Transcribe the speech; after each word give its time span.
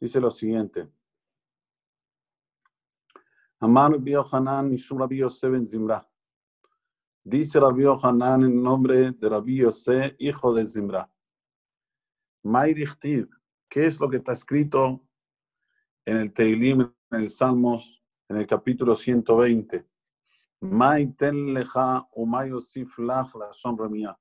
dice 0.00 0.20
lo 0.20 0.30
siguiente. 0.30 0.88
Amar 3.60 3.92
Rabbi 3.92 4.12
Yohanan 4.12 4.70
Mishum 4.70 4.98
Rabbi 4.98 5.16
Yosef 5.16 5.50
ben 5.50 5.66
Zimra. 5.66 6.08
Dice 7.24 7.58
Rabbi 7.58 7.82
Yohanan 7.82 8.44
en 8.44 8.62
nombre 8.62 9.10
de 9.12 9.28
Rabbi 9.28 9.56
Yosef, 9.56 10.14
hijo 10.18 10.54
de 10.54 10.64
Zimra. 10.64 11.10
Mayrichtiv, 12.44 13.28
¿qué 13.68 13.86
es 13.86 13.98
lo 13.98 14.08
que 14.08 14.18
está 14.18 14.32
escrito 14.32 15.04
en 16.04 16.16
el 16.18 16.32
Teilim, 16.32 16.80
en 17.10 17.20
el 17.20 17.30
Salmos, 17.30 18.02
en 18.28 18.36
el 18.36 18.46
capítulo 18.46 18.94
120? 18.94 19.86
Maiten 20.60 21.52
leja 21.52 22.08
o 22.12 22.26
mayosif 22.26 22.98
lach 22.98 23.34
la 23.34 23.52
sombra 23.52 23.88
mía. 23.88 24.18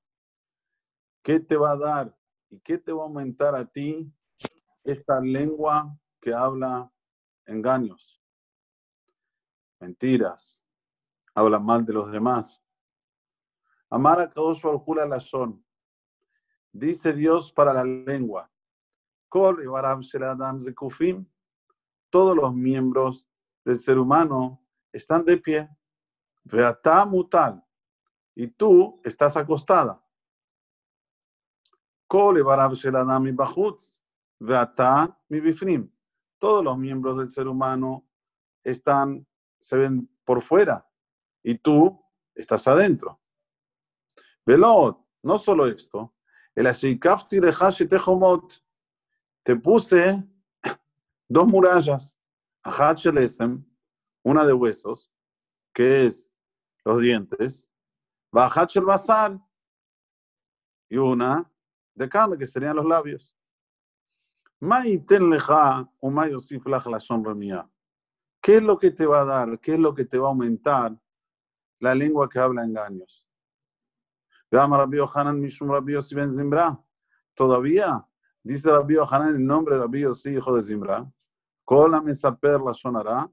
¿Qué 1.23 1.39
te 1.39 1.55
va 1.55 1.71
a 1.71 1.77
dar 1.77 2.17
y 2.49 2.59
qué 2.59 2.77
te 2.77 2.91
va 2.91 3.03
a 3.03 3.05
aumentar 3.05 3.55
a 3.55 3.65
ti 3.65 4.11
esta 4.91 5.19
lengua 5.19 5.97
que 6.21 6.33
habla 6.33 6.91
engaños? 7.45 8.17
mentiras, 9.79 10.59
habla 11.33 11.59
mal 11.59 11.85
de 11.85 11.93
los 11.93 12.11
demás. 12.11 12.61
Amar 13.89 14.19
a 14.19 14.29
Kadosh 14.29 14.61
Jula 14.61 15.05
la 15.05 15.19
son. 15.19 15.63
Dice 16.71 17.13
Dios 17.13 17.51
para 17.51 17.73
la 17.73 17.83
lengua. 17.83 18.51
Todos 22.09 22.35
los 22.35 22.53
miembros 22.53 23.29
del 23.63 23.79
ser 23.79 23.97
humano 23.97 24.61
están 24.91 25.23
de 25.25 25.37
pie. 25.37 25.69
Veatá 26.43 27.05
mutal. 27.05 27.63
Y 28.35 28.47
tú 28.47 29.01
estás 29.03 29.35
acostada. 29.37 30.01
Todos 36.37 36.63
los 36.63 36.77
miembros 36.77 37.17
del 37.17 37.29
ser 37.29 37.47
humano 37.47 38.07
están 38.63 39.25
se 39.59 39.77
ven 39.77 40.09
por 40.23 40.41
fuera 40.41 40.87
y 41.43 41.57
tú 41.57 41.99
estás 42.35 42.67
adentro. 42.67 43.19
Velot, 44.45 45.03
no 45.23 45.37
solo 45.37 45.67
esto, 45.67 46.13
el 46.55 46.67
te 49.43 49.55
puse 49.55 50.23
dos 51.27 51.47
murallas, 51.47 52.17
una 54.23 54.43
de 54.43 54.53
huesos, 54.53 55.11
que 55.73 56.05
es 56.05 56.31
los 56.83 57.01
dientes, 57.01 57.69
el 58.79 58.85
basal, 58.85 59.41
y 60.89 60.97
una 60.97 61.51
de 61.95 62.09
carne, 62.09 62.37
que 62.37 62.45
serían 62.45 62.75
los 62.75 62.85
labios. 62.85 63.37
¿Qué 68.41 68.55
es 68.55 68.63
lo 68.63 68.77
que 68.77 68.91
te 68.91 69.05
va 69.05 69.21
a 69.21 69.25
dar? 69.25 69.59
¿Qué 69.59 69.73
es 69.73 69.79
lo 69.79 69.93
que 69.93 70.05
te 70.05 70.17
va 70.17 70.27
a 70.27 70.29
aumentar 70.29 70.97
la 71.79 71.93
lengua 71.93 72.27
que 72.29 72.39
habla 72.39 72.63
engaños? 72.63 73.25
Todavía, 77.33 78.07
dice 78.43 78.71
Rabbi 78.71 78.95
Hanan 78.97 79.35
el 79.35 79.45
nombre 79.45 79.75
de 79.75 79.81
Rabbi 79.81 80.01
Yossi, 80.01 80.31
hijo 80.31 80.55
de 80.55 80.63
Zimbra. 80.63 81.11
Kola 81.63 82.01
mesaper 82.01 82.61
la 82.61 82.73
sonará. 82.73 83.29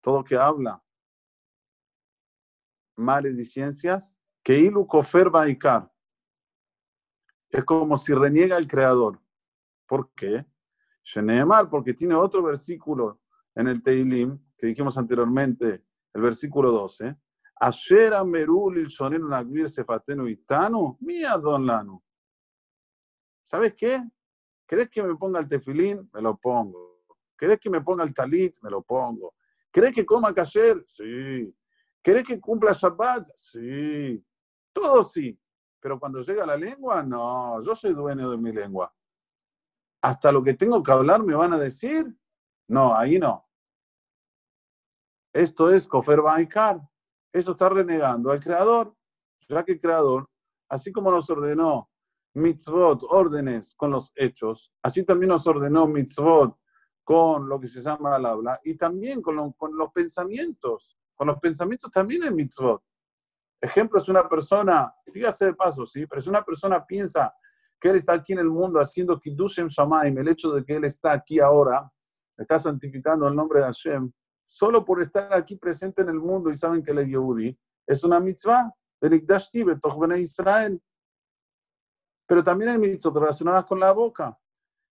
Todo 0.00 0.22
que 0.22 0.36
habla 0.36 0.82
maledicencias, 2.96 4.18
que 4.42 4.58
ilu 4.58 4.86
kofer 4.86 5.30
baikar. 5.30 5.90
Es 7.50 7.64
como 7.64 7.96
si 7.96 8.14
reniega 8.14 8.56
el 8.56 8.66
creador. 8.66 9.21
¿Por 9.92 10.10
qué? 10.14 10.46
mal 11.44 11.68
porque 11.68 11.92
tiene 11.92 12.14
otro 12.14 12.42
versículo 12.42 13.20
en 13.54 13.68
el 13.68 13.82
Teilim, 13.82 14.38
que 14.56 14.68
dijimos 14.68 14.96
anteriormente, 14.96 15.84
el 16.14 16.22
versículo 16.22 16.70
12, 16.70 17.14
Asher 17.56 18.14
amerul 18.14 18.78
il 18.78 18.88
sonenu 18.88 19.28
nagvir 19.28 19.66
mi 21.00 21.20
don 21.42 21.66
lanu. 21.66 22.02
¿Sabes 23.44 23.74
qué? 23.74 24.02
¿Crees 24.64 24.88
que 24.88 25.02
me 25.02 25.14
ponga 25.14 25.40
el 25.40 25.46
tefilín? 25.46 26.08
Me 26.14 26.22
lo 26.22 26.38
pongo. 26.38 27.02
¿Crees 27.36 27.60
que 27.60 27.68
me 27.68 27.82
ponga 27.82 28.02
el 28.02 28.14
talit? 28.14 28.56
Me 28.62 28.70
lo 28.70 28.80
pongo. 28.80 29.34
¿Crees 29.70 29.94
que 29.94 30.06
coma 30.06 30.32
kasher? 30.32 30.80
Sí. 30.86 31.54
¿Crees 32.00 32.24
que 32.24 32.40
cumpla 32.40 32.72
Shabbat? 32.72 33.28
Sí. 33.36 34.24
Todo 34.72 35.04
sí. 35.04 35.38
Pero 35.78 36.00
cuando 36.00 36.22
llega 36.22 36.46
la 36.46 36.56
lengua, 36.56 37.02
no. 37.02 37.62
Yo 37.62 37.74
soy 37.74 37.92
dueño 37.92 38.30
de 38.30 38.38
mi 38.38 38.52
lengua. 38.52 38.90
Hasta 40.02 40.32
lo 40.32 40.42
que 40.42 40.54
tengo 40.54 40.82
que 40.82 40.92
hablar 40.92 41.22
me 41.22 41.34
van 41.34 41.52
a 41.52 41.58
decir. 41.58 42.14
No, 42.68 42.94
ahí 42.94 43.18
no. 43.18 43.48
Esto 45.32 45.70
es 45.70 45.86
Kofer 45.86 46.20
Baikar. 46.20 46.80
Esto 47.32 47.52
está 47.52 47.68
renegando 47.68 48.30
al 48.30 48.40
Creador, 48.40 48.94
ya 49.48 49.64
que 49.64 49.72
el 49.72 49.80
Creador, 49.80 50.28
así 50.68 50.92
como 50.92 51.10
nos 51.10 51.30
ordenó 51.30 51.90
mitzvot, 52.34 53.04
órdenes 53.08 53.74
con 53.74 53.90
los 53.90 54.12
hechos, 54.14 54.70
así 54.82 55.02
también 55.04 55.30
nos 55.30 55.46
ordenó 55.46 55.86
mitzvot 55.86 56.58
con 57.04 57.48
lo 57.48 57.58
que 57.58 57.68
se 57.68 57.80
llama 57.80 58.16
el 58.16 58.26
habla 58.26 58.60
y 58.64 58.76
también 58.76 59.22
con, 59.22 59.52
con 59.52 59.76
los 59.76 59.90
pensamientos. 59.92 60.96
Con 61.14 61.28
los 61.28 61.38
pensamientos 61.38 61.90
también 61.90 62.24
es 62.24 62.32
mitzvot. 62.32 62.82
Ejemplo, 63.60 63.98
es 63.98 64.08
una 64.08 64.28
persona, 64.28 64.92
dígase 65.06 65.46
de 65.46 65.54
paso, 65.54 65.86
¿sí? 65.86 66.06
Pero 66.06 66.20
si 66.20 66.28
una 66.28 66.44
persona 66.44 66.84
piensa 66.84 67.34
que 67.82 67.88
él 67.88 67.96
está 67.96 68.12
aquí 68.12 68.32
en 68.32 68.38
el 68.38 68.48
mundo 68.48 68.78
haciendo 68.78 69.18
Kiddushem 69.18 69.66
Shamaim, 69.66 70.16
el 70.16 70.28
hecho 70.28 70.52
de 70.52 70.64
que 70.64 70.76
él 70.76 70.84
está 70.84 71.14
aquí 71.14 71.40
ahora, 71.40 71.90
está 72.38 72.56
santificando 72.56 73.26
el 73.26 73.34
nombre 73.34 73.58
de 73.58 73.64
Hashem, 73.64 74.12
solo 74.44 74.84
por 74.84 75.02
estar 75.02 75.34
aquí 75.34 75.56
presente 75.56 76.02
en 76.02 76.10
el 76.10 76.20
mundo 76.20 76.48
y 76.48 76.56
saben 76.56 76.80
que 76.84 76.92
es 76.92 77.08
Yehudi, 77.08 77.58
es 77.84 78.04
una 78.04 78.20
mitzvah, 78.20 78.72
de 79.00 80.20
Israel. 80.20 80.80
Pero 82.24 82.44
también 82.44 82.70
hay 82.70 82.78
mitzvot 82.78 83.16
relacionadas 83.16 83.64
con 83.64 83.80
la 83.80 83.90
boca, 83.90 84.38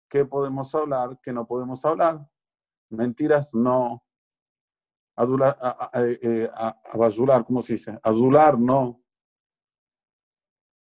que 0.10 0.26
podemos 0.26 0.74
hablar, 0.74 1.20
que 1.22 1.32
no 1.32 1.46
podemos 1.46 1.86
hablar. 1.86 2.28
Mentiras 2.90 3.54
no. 3.54 4.04
Adular, 5.16 5.56
eh, 5.94 6.50
¿cómo 7.46 7.62
se 7.62 7.74
dice? 7.74 8.00
Adular 8.02 8.58
no. 8.58 9.00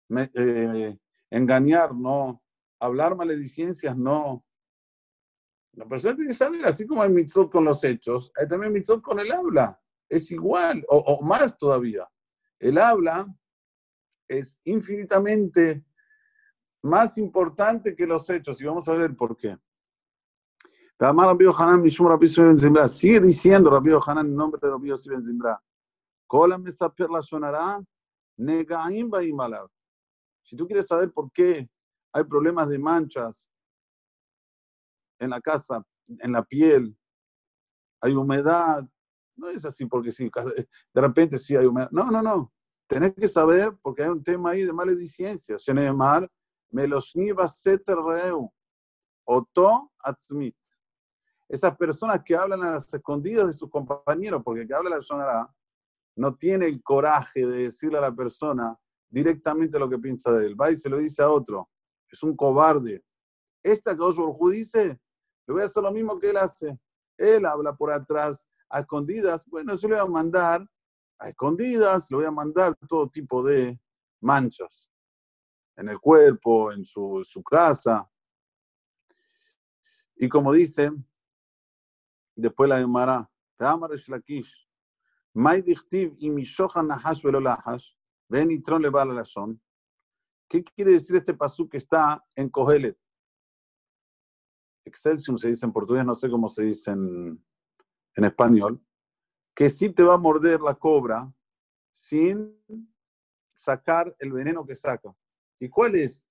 Eh, 0.08 0.98
engañar 1.30 1.94
no. 1.94 2.42
Hablar 2.80 3.16
maledicencias 3.16 3.96
no. 3.96 4.44
La 5.72 5.86
persona 5.86 6.16
tiene 6.16 6.30
que 6.30 6.36
saber, 6.36 6.64
así 6.66 6.86
como 6.86 7.02
hay 7.02 7.10
mitzvot 7.10 7.50
con 7.50 7.64
los 7.64 7.82
hechos, 7.84 8.32
hay 8.36 8.48
también 8.48 8.72
mitzvot 8.72 9.00
con 9.00 9.20
el 9.20 9.30
habla. 9.30 9.80
Es 10.08 10.30
igual, 10.32 10.84
o, 10.88 11.22
más 11.22 11.56
todavía. 11.56 12.08
El 12.58 12.78
habla 12.78 13.32
es 14.26 14.60
infinitamente 14.64 15.84
más 16.82 17.18
importante 17.18 17.94
que 17.94 18.06
los 18.06 18.28
hechos, 18.30 18.60
y 18.60 18.64
vamos 18.64 18.88
a 18.88 18.92
ver 18.94 19.14
por 19.14 19.36
qué. 19.36 19.56
Sigue 22.88 23.20
diciendo 23.20 23.70
Rabbi 23.70 23.92
Hanan 24.04 24.26
en 24.26 24.34
nombre 24.34 24.58
de 24.60 24.68
Rabbi 24.68 24.88
Yossi 24.88 25.10
Ben 25.10 25.24
Zimbra. 25.24 25.62
Si 30.48 30.56
tú 30.56 30.66
quieres 30.66 30.86
saber 30.86 31.12
por 31.12 31.30
qué 31.30 31.68
hay 32.10 32.24
problemas 32.24 32.70
de 32.70 32.78
manchas 32.78 33.50
en 35.18 35.28
la 35.28 35.42
casa, 35.42 35.86
en 36.06 36.32
la 36.32 36.42
piel, 36.42 36.96
hay 38.00 38.14
humedad. 38.14 38.82
No 39.36 39.50
es 39.50 39.66
así 39.66 39.84
porque 39.84 40.10
sí, 40.10 40.30
de 40.94 41.00
repente 41.02 41.38
sí 41.38 41.54
hay 41.54 41.66
humedad. 41.66 41.90
No, 41.90 42.10
no, 42.10 42.22
no. 42.22 42.50
Tenés 42.86 43.12
que 43.12 43.28
saber 43.28 43.76
porque 43.82 44.04
hay 44.04 44.08
un 44.08 44.24
tema 44.24 44.52
ahí 44.52 44.64
de 44.64 44.72
maledicencia. 44.72 45.58
Shenemar, 45.58 46.26
Meloshniva 46.70 47.46
Seterreu, 47.46 48.50
Oto 49.24 49.92
Atzmit. 49.98 50.56
Esas 51.46 51.76
personas 51.76 52.22
que 52.24 52.34
hablan 52.34 52.62
a 52.62 52.70
las 52.70 52.94
escondidas 52.94 53.48
de 53.48 53.52
sus 53.52 53.68
compañeros, 53.68 54.40
porque 54.42 54.62
el 54.62 54.66
que 54.66 54.74
habla 54.74 54.88
la 54.88 55.02
sonará, 55.02 55.54
no 56.16 56.34
tiene 56.34 56.64
el 56.64 56.82
coraje 56.82 57.44
de 57.44 57.64
decirle 57.64 57.98
a 57.98 58.02
la 58.02 58.14
persona 58.14 58.78
directamente 59.08 59.78
lo 59.78 59.88
que 59.88 59.98
piensa 59.98 60.32
de 60.32 60.46
él. 60.46 60.60
Va 60.60 60.70
y 60.70 60.76
se 60.76 60.88
lo 60.88 60.98
dice 60.98 61.22
a 61.22 61.30
otro. 61.30 61.68
Es 62.10 62.22
un 62.22 62.36
cobarde. 62.36 63.02
Esta 63.62 63.94
que 63.96 64.02
Osborne 64.02 64.56
dice 64.56 65.00
le 65.48 65.54
voy 65.54 65.62
a 65.62 65.64
hacer 65.64 65.82
lo 65.82 65.90
mismo 65.90 66.18
que 66.18 66.28
él 66.28 66.36
hace. 66.36 66.78
Él 67.16 67.46
habla 67.46 67.74
por 67.74 67.90
atrás 67.90 68.46
a 68.68 68.80
escondidas. 68.80 69.46
Bueno, 69.46 69.74
yo 69.74 69.88
le 69.88 69.94
voy 69.94 70.04
a 70.04 70.10
mandar 70.10 70.70
a 71.18 71.30
escondidas, 71.30 72.10
le 72.10 72.18
voy 72.18 72.26
a 72.26 72.30
mandar 72.30 72.76
todo 72.86 73.08
tipo 73.08 73.42
de 73.42 73.80
manchas 74.20 74.90
en 75.74 75.88
el 75.88 75.98
cuerpo, 75.98 76.70
en 76.70 76.84
su, 76.84 77.22
su 77.24 77.42
casa. 77.42 78.06
Y 80.16 80.28
como 80.28 80.52
dice, 80.52 80.90
después 82.36 82.68
la 82.68 82.78
llamará, 88.28 89.24
¿Qué 90.48 90.64
quiere 90.64 90.92
decir 90.92 91.16
este 91.16 91.34
pasú 91.34 91.68
que 91.68 91.76
está 91.76 92.24
en 92.34 92.48
Kohelet? 92.48 92.98
excelsium 94.88 95.38
se 95.38 95.48
dice 95.48 95.66
en 95.66 95.72
portugués, 95.72 96.04
no 96.04 96.14
sé 96.14 96.28
cómo 96.30 96.48
se 96.48 96.64
dice 96.64 96.90
en, 96.90 97.44
en 98.14 98.24
español, 98.24 98.82
que 99.54 99.68
sí 99.68 99.90
te 99.90 100.02
va 100.02 100.14
a 100.14 100.18
morder 100.18 100.60
la 100.60 100.74
cobra 100.74 101.32
sin 101.92 102.56
sacar 103.54 104.14
el 104.18 104.32
veneno 104.32 104.64
que 104.66 104.74
saca. 104.74 105.14
¿Y 105.60 105.68
cuál 105.68 105.94
es 105.96 106.28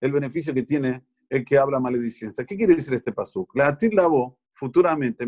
el 0.00 0.12
beneficio 0.12 0.54
que 0.54 0.62
tiene 0.62 1.04
el 1.28 1.44
que 1.44 1.58
habla 1.58 1.80
maledicencia? 1.80 2.44
¿Qué 2.44 2.56
quiere 2.56 2.76
decir 2.76 2.94
este 2.94 3.12
pasuk? 3.12 3.54
La 3.54 3.76
lavo 3.92 4.38
futuramente, 4.52 5.26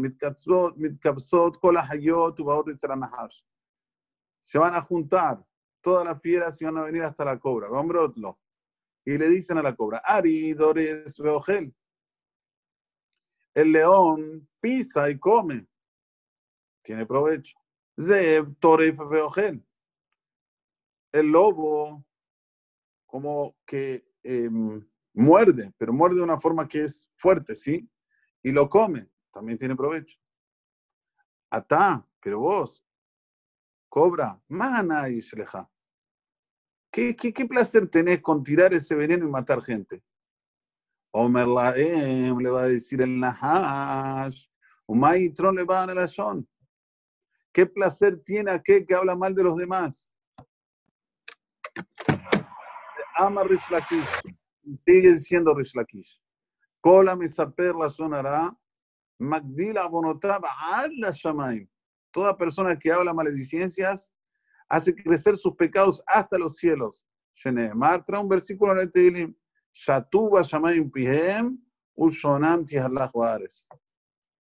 se 4.40 4.58
van 4.58 4.74
a 4.74 4.82
juntar 4.82 5.44
todas 5.86 6.04
las 6.04 6.20
fieras 6.20 6.60
y 6.60 6.64
van 6.64 6.78
a 6.78 6.82
venir 6.82 7.04
hasta 7.04 7.24
la 7.24 7.38
cobra. 7.38 7.68
Y 9.04 9.16
le 9.16 9.28
dicen 9.28 9.56
a 9.58 9.62
la 9.62 9.76
cobra, 9.76 9.98
Ari, 9.98 10.52
Dores, 10.52 11.16
Beogel. 11.20 11.72
El 13.54 13.70
león 13.70 14.48
pisa 14.58 15.08
y 15.08 15.16
come. 15.16 15.64
Tiene 16.82 17.06
provecho. 17.06 17.56
Zeb, 17.96 18.58
Toref, 18.58 18.98
Beogel. 19.08 19.64
El 21.12 21.30
lobo, 21.30 22.04
como 23.06 23.56
que 23.64 24.08
em, 24.24 24.84
muerde, 25.14 25.72
pero 25.78 25.92
muerde 25.92 26.16
de 26.16 26.22
una 26.24 26.40
forma 26.40 26.66
que 26.66 26.82
es 26.82 27.08
fuerte, 27.14 27.54
¿sí? 27.54 27.88
Y 28.42 28.50
lo 28.50 28.68
come, 28.68 29.08
también 29.30 29.56
tiene 29.56 29.76
provecho. 29.76 30.18
Atá, 31.48 32.04
pero 32.20 32.40
vos, 32.40 32.84
cobra, 33.88 34.42
mana 34.48 35.08
y 35.08 35.20
shleja. 35.20 35.70
¿Qué, 36.96 37.14
qué, 37.14 37.44
placer 37.44 37.86
tenés 37.90 38.22
con 38.22 38.42
tirar 38.42 38.72
ese 38.72 38.94
veneno 38.94 39.26
y 39.26 39.30
matar 39.30 39.62
gente? 39.62 40.02
Omer 41.12 41.46
Laem 41.46 42.38
le 42.38 42.48
va 42.48 42.62
a 42.62 42.68
decir 42.68 43.02
el 43.02 43.20
Nahash, 43.20 44.46
Tron 45.34 45.56
le 45.56 45.64
va 45.64 45.82
a 45.82 45.86
dar 45.88 46.08
son. 46.08 46.48
¿Qué 47.52 47.66
placer 47.66 48.22
tiene 48.24 48.50
aquel 48.50 48.86
que 48.86 48.94
habla 48.94 49.14
mal 49.14 49.34
de 49.34 49.42
los 49.42 49.58
demás? 49.58 50.10
Ama 53.16 53.42
Rish 53.42 53.60
Sigue 54.86 55.12
diciendo 55.12 55.54
Rish 55.54 55.74
Lakish. 55.74 56.18
Kola 56.80 57.14
saper 57.28 57.74
la 57.74 57.90
sonará. 57.90 58.56
Magdila 59.18 59.82
abonotaba 59.82 60.48
ad 60.72 60.88
la. 60.92 61.68
Toda 62.10 62.34
persona 62.34 62.78
que 62.78 62.90
habla 62.90 63.12
maledicencias 63.12 64.10
hace 64.68 64.94
crecer 64.94 65.36
sus 65.36 65.54
pecados 65.54 66.02
hasta 66.06 66.38
los 66.38 66.56
cielos. 66.56 67.04
Sheneemar 67.34 68.04
trae 68.04 68.20
un 68.20 68.28
versículo 68.28 68.72
en 68.72 68.78
el 68.78 68.90
Tehilim. 68.90 69.34
Shatuba 69.72 70.42
shamayim 70.42 70.90
pihem 70.90 71.58
ushonam 71.94 72.64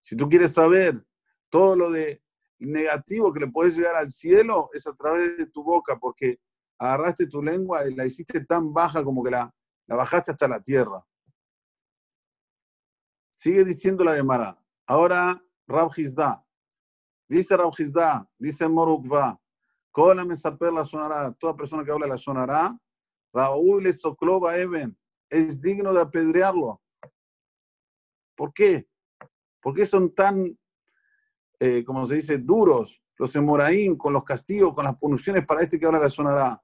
Si 0.02 0.16
tú 0.16 0.30
quieres 0.30 0.54
saber 0.54 1.06
todo 1.50 1.76
lo 1.76 1.90
de 1.92 2.22
negativo 2.60 3.34
que 3.34 3.42
le 3.42 3.48
puedes 3.48 3.76
llegar 3.78 3.96
al 3.96 4.10
cielo, 4.10 4.70
es 4.74 4.88
a 4.88 4.94
través 4.94 5.38
de 5.38 5.46
tu 5.48 5.64
boca, 5.64 5.98
porque 6.00 6.40
agarraste 6.78 7.28
tu 7.28 7.42
lengua 7.42 7.88
y 7.88 7.94
la 7.94 8.06
hiciste 8.06 8.44
tan 8.46 8.74
baja 8.74 9.04
como 9.04 9.24
que 9.24 9.32
la, 9.32 9.54
la 9.88 9.96
bajaste 9.96 10.32
hasta 10.32 10.48
la 10.48 10.62
tierra. 10.62 11.06
Sigue 13.36 13.64
diciendo 13.66 14.04
la 14.04 14.16
Gemara. 14.16 14.58
Ahora 14.88 15.42
Rab 15.68 15.92
Dice 17.28 17.58
Rab 17.58 17.74
dice 18.38 18.68
Morukva, 18.68 19.40
Kola 19.96 20.26
mesaper 20.26 20.74
la 20.74 20.84
sonará, 20.84 21.32
toda 21.40 21.56
persona 21.56 21.82
que 21.86 21.90
habla 21.90 22.06
la 22.06 22.18
sonará, 22.18 22.78
Raúl 23.32 23.94
soclova 23.94 24.58
Eben, 24.58 24.98
es 25.30 25.62
digno 25.62 25.94
de 25.94 26.02
apedrearlo. 26.02 26.82
¿Por 28.36 28.54
qué? 28.54 28.90
¿Por 29.62 29.74
qué 29.74 29.86
son 29.86 30.14
tan, 30.14 30.60
eh, 31.62 31.82
como 31.86 32.06
se 32.06 32.16
dice, 32.16 32.38
duros 32.38 33.02
los 33.18 33.34
Emoraín 33.38 33.96
con 33.96 34.12
los 34.12 34.26
castigos, 34.26 34.74
con 34.74 34.84
las 34.84 34.98
puniciones 34.98 35.46
para 35.46 35.62
este 35.62 35.80
que 35.80 35.86
habla 35.86 36.00
la 36.00 36.10
sonará? 36.10 36.62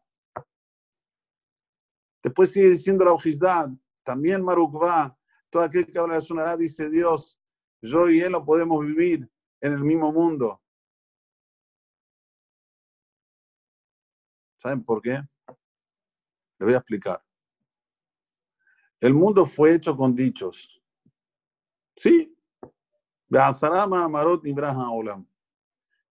Después 2.22 2.52
sigue 2.52 2.72
diciendo 2.72 3.06
la 3.06 3.14
Ojisdad, 3.14 3.70
también 4.04 4.44
Marukva, 4.44 5.18
todo 5.50 5.64
aquel 5.64 5.90
que 5.90 5.98
habla 5.98 6.16
la 6.16 6.22
sonará, 6.22 6.58
dice 6.58 6.90
Dios, 6.90 7.40
yo 7.82 8.10
y 8.10 8.20
él 8.20 8.34
no 8.34 8.44
podemos 8.44 8.86
vivir 8.86 9.32
en 9.62 9.72
el 9.72 9.86
mismo 9.86 10.12
mundo. 10.12 10.61
¿Saben 14.62 14.84
por 14.84 15.02
qué? 15.02 15.20
Le 16.60 16.66
voy 16.66 16.76
a 16.76 16.78
explicar. 16.78 17.20
El 19.00 19.16
mundo 19.16 19.44
fue 19.48 19.74
hecho 19.74 19.98
con 19.98 20.16
dichos. 20.16 20.80
¿Sí? 21.96 22.38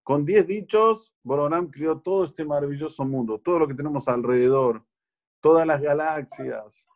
Con 0.02 0.24
diez 0.24 0.46
dichos, 0.48 1.14
Borolam 1.22 1.70
crió 1.70 2.00
todo 2.00 2.24
este 2.24 2.44
maravilloso 2.44 3.04
mundo, 3.04 3.38
todo 3.38 3.60
lo 3.60 3.68
que 3.68 3.74
tenemos 3.74 4.08
alrededor, 4.08 4.84
todas 5.38 5.64
las 5.64 5.80
galaxias, 5.80 6.88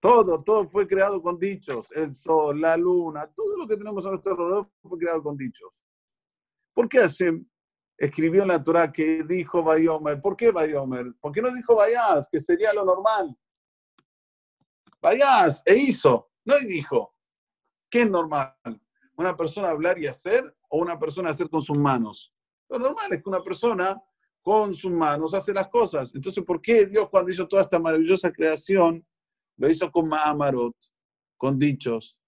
todo, 0.00 0.38
todo 0.38 0.66
fue 0.66 0.88
creado 0.88 1.20
con 1.20 1.38
dichos. 1.38 1.92
El 1.92 2.14
sol, 2.14 2.58
la 2.58 2.78
luna, 2.78 3.26
todo 3.26 3.58
lo 3.58 3.68
que 3.68 3.76
tenemos 3.76 4.06
a 4.06 4.10
nuestro 4.10 4.32
alrededor 4.32 4.70
fue 4.80 4.98
creado 4.98 5.22
con 5.22 5.36
dichos. 5.36 5.82
¿Por 6.72 6.88
qué 6.88 7.00
Hashem 7.00 7.44
escribió 8.02 8.42
en 8.42 8.48
la 8.48 8.62
Torah 8.62 8.90
que 8.90 9.22
dijo 9.22 9.62
Bayomer. 9.62 10.20
¿Por 10.20 10.36
qué 10.36 10.50
Bayomer? 10.50 11.14
¿Por 11.20 11.30
qué 11.30 11.40
no 11.40 11.54
dijo 11.54 11.76
Vayas, 11.76 12.28
que 12.28 12.40
sería 12.40 12.72
lo 12.72 12.84
normal? 12.84 13.38
Vayas, 15.00 15.62
e 15.64 15.76
hizo, 15.76 16.32
no 16.44 16.58
y 16.58 16.66
dijo. 16.66 17.14
¿Qué 17.88 18.02
es 18.02 18.10
normal? 18.10 18.56
¿Una 19.16 19.36
persona 19.36 19.68
hablar 19.68 20.00
y 20.00 20.08
hacer 20.08 20.52
o 20.68 20.78
una 20.78 20.98
persona 20.98 21.30
hacer 21.30 21.48
con 21.48 21.62
sus 21.62 21.78
manos? 21.78 22.34
Lo 22.68 22.80
normal 22.80 23.12
es 23.12 23.22
que 23.22 23.28
una 23.28 23.44
persona 23.44 24.02
con 24.42 24.74
sus 24.74 24.90
manos 24.90 25.32
hace 25.32 25.52
las 25.52 25.68
cosas. 25.68 26.12
Entonces, 26.12 26.42
¿por 26.44 26.60
qué 26.60 26.86
Dios 26.86 27.08
cuando 27.08 27.30
hizo 27.30 27.46
toda 27.46 27.62
esta 27.62 27.78
maravillosa 27.78 28.32
creación 28.32 29.06
lo 29.58 29.70
hizo 29.70 29.88
con 29.92 30.08
Mahamarot, 30.08 30.74
con 31.36 31.56
dichos? 31.56 32.18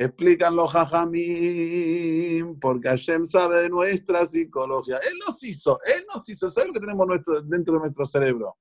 Explican 0.00 0.56
los 0.56 0.72
jajamim, 0.72 2.58
porque 2.58 2.88
Hashem 2.88 3.26
sabe 3.26 3.56
de 3.56 3.68
nuestra 3.68 4.24
psicología. 4.24 4.96
Él 4.96 5.18
nos 5.26 5.44
hizo, 5.44 5.78
Él 5.84 6.06
nos 6.10 6.26
hizo, 6.26 6.48
sabe 6.48 6.68
lo 6.68 6.72
que 6.72 6.80
tenemos 6.80 7.06
dentro 7.44 7.74
de 7.74 7.80
nuestro 7.80 8.06
cerebro. 8.06 8.56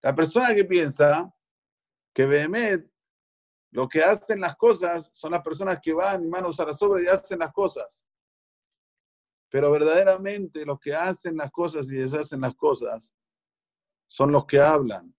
La 0.00 0.14
persona 0.14 0.54
que 0.54 0.64
piensa 0.64 1.30
que 2.14 2.24
Behemet, 2.24 2.90
lo 3.72 3.86
que 3.86 4.02
hacen 4.02 4.40
las 4.40 4.56
cosas 4.56 5.10
son 5.12 5.32
las 5.32 5.42
personas 5.42 5.78
que 5.82 5.92
van 5.92 6.30
manos 6.30 6.58
a 6.60 6.64
la 6.64 6.72
sobra 6.72 7.02
y 7.02 7.06
hacen 7.06 7.40
las 7.40 7.52
cosas. 7.52 8.06
Pero 9.50 9.70
verdaderamente 9.70 10.64
los 10.64 10.80
que 10.80 10.94
hacen 10.94 11.36
las 11.36 11.50
cosas 11.50 11.92
y 11.92 11.96
deshacen 11.96 12.40
las 12.40 12.54
cosas 12.54 13.12
son 14.06 14.32
los 14.32 14.46
que 14.46 14.58
hablan. 14.58 15.14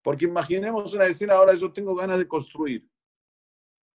Porque 0.00 0.24
imaginemos 0.24 0.94
una 0.94 1.04
escena, 1.04 1.34
ahora 1.34 1.52
yo 1.52 1.70
tengo 1.70 1.94
ganas 1.94 2.18
de 2.18 2.26
construir 2.26 2.90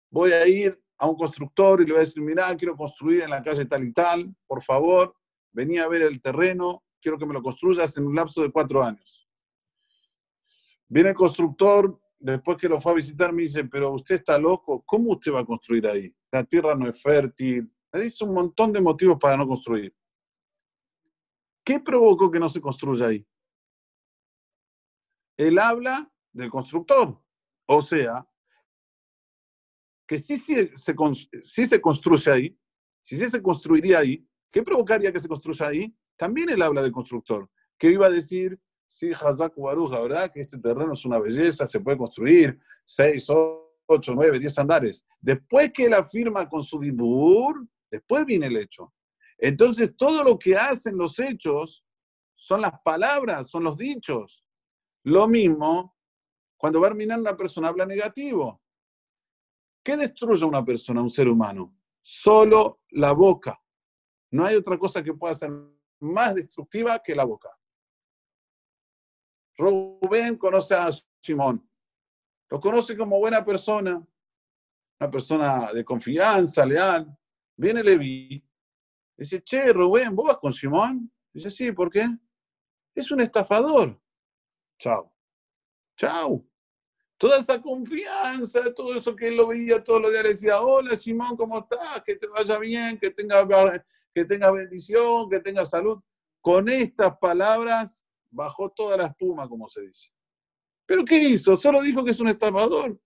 voy 0.10 0.32
a 0.32 0.48
ir 0.48 0.82
a 0.98 1.08
un 1.08 1.16
constructor 1.16 1.82
y 1.82 1.86
le 1.86 1.92
voy 1.92 1.98
a 1.98 2.06
decir, 2.06 2.22
mira, 2.22 2.56
quiero 2.56 2.76
construir 2.76 3.24
en 3.24 3.30
la 3.30 3.42
calle 3.42 3.66
tal 3.66 3.84
y 3.84 3.94
tal, 3.94 4.36
por 4.48 4.64
favor, 4.64 5.16
venía 5.52 5.84
a 5.84 5.88
ver 5.88 6.02
el 6.02 6.22
terreno, 6.22 6.84
quiero 7.02 7.18
que 7.18 7.26
me 7.26 7.34
lo 7.34 7.42
construyas 7.42 7.96
en 7.98 8.08
un 8.08 8.16
lapso 8.16 8.42
de 8.42 8.52
cuatro 8.52 8.84
años. 8.84 9.28
Viene 10.90 11.10
el 11.10 11.16
constructor, 11.16 12.00
después 12.20 12.58
que 12.58 12.70
lo 12.70 12.80
fue 12.80 12.94
a 12.94 12.96
visitar, 12.96 13.34
me 13.34 13.44
dice, 13.44 13.64
pero 13.66 13.92
usted 13.92 14.16
está 14.16 14.38
loco, 14.38 14.84
¿cómo 14.86 15.12
usted 15.12 15.34
va 15.34 15.42
a 15.42 15.46
construir 15.46 15.86
ahí? 15.88 16.14
La 16.32 16.44
tierra 16.44 16.76
no 16.76 16.90
es 16.90 17.02
fértil. 17.02 17.72
Me 17.92 18.02
dice 18.02 18.24
un 18.24 18.34
montón 18.34 18.72
de 18.74 18.82
motivos 18.82 19.18
para 19.20 19.38
no 19.38 19.48
construir. 19.48 19.94
¿Qué 21.64 21.80
provocó 21.80 22.32
que 22.32 22.40
no 22.40 22.48
se 22.48 22.62
construya 22.62 23.08
ahí? 23.08 23.28
Él 25.38 25.60
habla 25.60 26.12
del 26.32 26.50
constructor. 26.50 27.22
O 27.68 27.82
sea, 27.82 28.28
que 30.08 30.18
si, 30.18 30.38
se, 30.38 30.76
se 30.76 31.82
construye 31.82 32.32
ahí, 32.32 32.58
si 33.02 33.18
se 33.18 33.42
construiría 33.42 34.00
ahí, 34.00 34.26
¿qué 34.52 34.64
provocaría 34.64 35.12
que 35.12 35.20
se 35.20 35.28
construya 35.28 35.68
ahí? 35.68 35.96
También 36.16 36.50
él 36.50 36.62
habla 36.62 36.82
del 36.82 36.92
constructor, 36.92 37.50
que 37.78 37.92
iba 37.92 38.08
a 38.08 38.12
decir, 38.12 38.60
sí, 38.88 39.12
Hazak 39.12 39.54
la 39.58 40.02
verdad 40.02 40.32
que 40.34 40.42
este 40.42 40.58
terreno 40.58 40.94
es 40.94 41.06
una 41.06 41.20
belleza, 41.20 41.68
se 41.68 41.80
puede 41.80 41.98
construir 41.98 42.60
6, 42.86 43.28
8, 43.86 44.14
9, 44.16 44.40
10 44.40 44.60
andares. 44.60 45.06
Después 45.20 45.72
que 45.74 45.86
él 45.86 45.94
afirma 45.94 46.48
con 46.48 46.64
su 46.64 46.80
dibur, 46.80 47.68
después 47.92 48.26
viene 48.26 48.48
el 48.48 48.58
hecho. 48.58 48.94
Entonces, 49.38 49.96
todo 49.96 50.24
lo 50.24 50.40
que 50.40 50.56
hacen 50.56 50.98
los 50.98 51.20
hechos 51.20 51.86
son 52.36 52.62
las 52.62 52.74
palabras, 52.84 53.50
son 53.50 53.64
los 53.64 53.78
dichos. 53.78 54.44
Lo 55.04 55.28
mismo 55.28 55.96
cuando 56.58 56.82
va 56.82 56.88
a 56.88 57.20
una 57.20 57.38
persona 57.38 57.68
habla 57.68 57.86
negativo. 57.86 58.62
¿Qué 59.88 59.96
destruye 59.96 60.44
a 60.44 60.48
una 60.48 60.65
persona, 60.65 61.00
a 61.00 61.03
un 61.03 61.10
ser 61.10 61.29
humano? 61.29 61.74
Solo 62.01 62.82
la 62.89 63.13
boca. 63.13 63.58
No 64.32 64.44
hay 64.44 64.58
otra 64.58 64.77
cosa 64.77 65.01
que 65.01 65.13
pueda 65.13 65.34
ser 65.34 65.50
más 66.01 66.36
destructiva 66.36 67.01
que 67.01 67.15
la 67.15 67.24
boca. 67.24 67.58
Rubén 69.58 70.36
conoce 70.36 70.75
a 70.75 70.89
Simón. 71.22 71.65
Lo 72.50 72.60
conoce 72.60 72.98
como 72.98 73.17
buena 73.17 73.41
persona. 73.41 74.06
una 75.00 75.10
persona 75.10 75.72
de 75.72 75.86
confianza, 75.86 76.65
leal. 76.65 77.17
Viene 77.56 77.82
Levi, 77.82 78.46
dice, 79.15 79.41
che, 79.41 79.72
Rubén, 79.72 80.13
¿vos 80.13 80.27
vas 80.27 80.38
con 80.39 80.51
Simón? 80.51 81.10
Dice, 81.32 81.50
sí, 81.50 81.72
¿por 81.72 81.89
qué? 81.89 82.06
Es 82.94 83.10
un 83.10 83.22
estafador. 83.22 83.98
Chao. 84.77 85.15
Chao. 85.96 86.46
Toda 87.17 87.39
esa 87.39 87.59
confianza, 87.59 88.63
todo 88.75 88.95
eso 88.95 89.15
que 89.15 89.29
él 89.29 89.38
lo 89.38 89.47
veía 89.47 89.83
todos 89.83 90.01
los 90.01 90.12
días, 90.12 90.24
le 90.24 90.29
decía, 90.29 90.62
hola 90.62 90.95
Simón, 90.95 91.36
¿cómo 91.36 91.59
estás? 91.59 92.03
Que 92.05 92.15
te 92.15 92.27
vaya 92.27 92.59
bien, 92.59 93.00
que 93.00 93.09
tenga, 93.09 93.45
que 94.13 94.25
tenga 94.25 94.51
bendición, 94.51 95.27
que 95.29 95.39
tenga 95.39 95.65
salud. 95.65 96.00
Con 96.41 96.69
estas 96.69 97.17
palabras 97.17 98.03
bajó 98.29 98.69
toda 98.69 98.97
la 98.97 99.07
espuma, 99.07 99.50
como 99.50 99.67
se 99.67 99.81
dice. 99.81 100.09
¿Pero 100.86 101.03
qué 101.03 101.17
hizo? 101.17 101.57
Solo 101.57 101.81
dijo 101.81 102.03
que 102.05 102.12
es 102.12 102.19
un 102.19 102.27
estafador. 102.27 103.00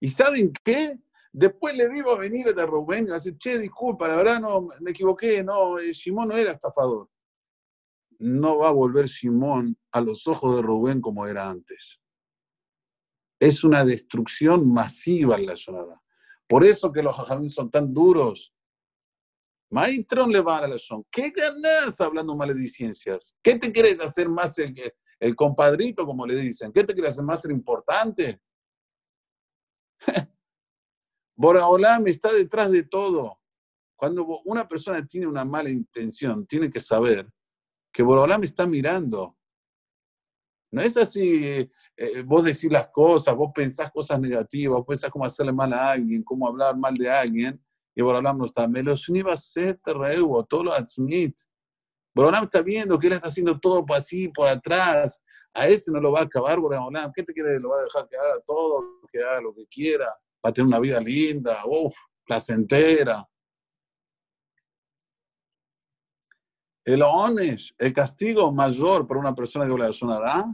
¿Y 0.00 0.08
saben 0.08 0.50
qué? 0.64 0.98
Después 1.32 1.76
le 1.76 1.88
vivo 1.88 2.12
a 2.12 2.18
venir 2.18 2.52
de 2.52 2.66
Rubén 2.66 3.04
y 3.04 3.08
le 3.08 3.14
dice, 3.14 3.36
che, 3.36 3.58
disculpa, 3.58 4.08
la 4.08 4.16
verdad 4.16 4.40
no, 4.40 4.68
me 4.80 4.90
equivoqué, 4.90 5.44
no, 5.44 5.78
eh, 5.78 5.92
Simón 5.92 6.28
no 6.28 6.36
era 6.36 6.52
estafador. 6.52 7.08
No 8.18 8.58
va 8.58 8.68
a 8.68 8.72
volver 8.72 9.08
Simón 9.08 9.78
a 9.92 10.00
los 10.00 10.26
ojos 10.26 10.56
de 10.56 10.62
Rubén 10.62 11.00
como 11.00 11.26
era 11.26 11.48
antes. 11.48 12.00
Es 13.40 13.64
una 13.64 13.84
destrucción 13.84 14.70
masiva 14.72 15.36
en 15.36 15.46
la 15.46 15.56
zona. 15.56 16.00
Por 16.46 16.64
eso 16.64 16.92
que 16.92 17.02
los 17.02 17.16
jajamín 17.16 17.50
son 17.50 17.70
tan 17.70 17.92
duros. 17.92 18.52
Maitron 19.70 20.30
le 20.30 20.40
va 20.40 20.58
a 20.58 20.68
la 20.68 20.78
son. 20.78 21.04
¿Qué 21.10 21.30
ganas 21.30 22.00
hablando 22.00 22.36
maledicencias? 22.36 23.36
¿Qué 23.42 23.56
te 23.56 23.72
quieres 23.72 24.00
hacer 24.00 24.28
más 24.28 24.58
el, 24.58 24.74
el 25.18 25.36
compadrito, 25.36 26.04
como 26.04 26.26
le 26.26 26.36
dicen? 26.36 26.72
¿Qué 26.72 26.84
te 26.84 26.92
quieres 26.92 27.12
hacer 27.12 27.24
más 27.24 27.44
el 27.44 27.52
importante? 27.52 28.40
Boraholam 31.36 32.06
está 32.08 32.32
detrás 32.32 32.70
de 32.70 32.82
todo. 32.82 33.38
Cuando 33.96 34.24
una 34.44 34.66
persona 34.66 35.06
tiene 35.06 35.26
una 35.26 35.44
mala 35.44 35.70
intención, 35.70 36.46
tiene 36.46 36.70
que 36.70 36.80
saber 36.80 37.30
que 37.92 38.02
Boraholam 38.02 38.42
está 38.44 38.66
mirando. 38.66 39.36
No 40.72 40.82
es 40.82 40.96
así, 40.96 41.68
eh, 41.96 42.22
vos 42.24 42.44
decís 42.44 42.70
las 42.70 42.88
cosas, 42.88 43.34
vos 43.34 43.50
pensás 43.54 43.90
cosas 43.90 44.20
negativas, 44.20 44.78
vos 44.78 44.86
pensás 44.86 45.10
cómo 45.10 45.24
hacerle 45.24 45.52
mal 45.52 45.72
a 45.72 45.90
alguien, 45.90 46.22
cómo 46.22 46.46
hablar 46.46 46.76
mal 46.76 46.94
de 46.94 47.10
alguien, 47.10 47.60
y 47.94 48.02
Boraholam 48.02 48.38
no 48.38 48.44
está. 48.44 48.68
Me 48.68 48.82
los 48.82 49.08
iba 49.08 49.32
a 49.32 49.36
ser 49.36 49.80
todo 49.82 50.62
lo 50.62 50.72
admit. 50.72 51.36
Está 52.42 52.62
viendo 52.62 52.98
que 52.98 53.08
él 53.08 53.14
está 53.14 53.28
haciendo 53.28 53.58
todo 53.58 53.84
por 53.84 53.96
así, 53.96 54.28
por 54.28 54.46
atrás. 54.48 55.20
A 55.52 55.66
ese 55.66 55.90
no 55.90 56.00
lo 56.00 56.12
va 56.12 56.20
a 56.20 56.24
acabar 56.24 56.60
Boraholam. 56.60 57.12
¿Qué 57.12 57.22
te 57.22 57.32
quiere? 57.32 57.58
Lo 57.58 57.70
va 57.70 57.78
a 57.78 57.82
dejar 57.82 58.08
que 58.08 58.16
haga 58.16 58.40
todo, 58.46 58.84
que 59.10 59.18
haga 59.22 59.40
lo 59.40 59.54
que 59.54 59.66
quiera 59.66 60.06
va 60.44 60.50
a 60.50 60.52
tener 60.52 60.66
una 60.66 60.80
vida 60.80 61.00
linda, 61.00 61.62
uff, 61.66 61.94
placentera. 62.26 63.26
El 66.90 67.02
onesh, 67.02 67.72
el 67.78 67.92
castigo 67.92 68.50
mayor 68.50 69.06
para 69.06 69.20
una 69.20 69.32
persona 69.32 69.64
que 69.64 69.78
la 69.78 69.92
sonará, 69.92 70.44